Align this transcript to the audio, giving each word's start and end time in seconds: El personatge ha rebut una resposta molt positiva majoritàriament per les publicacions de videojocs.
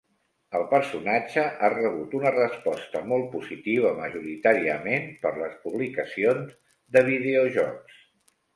El 0.59 0.63
personatge 0.69 1.43
ha 1.65 1.69
rebut 1.73 2.15
una 2.19 2.31
resposta 2.37 3.03
molt 3.11 3.29
positiva 3.35 3.93
majoritàriament 4.01 5.07
per 5.27 5.35
les 5.45 5.55
publicacions 5.69 6.59
de 6.99 7.07
videojocs. 7.15 8.05